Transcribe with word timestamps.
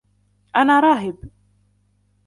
انا 0.55 0.79
راهب. 0.79 1.17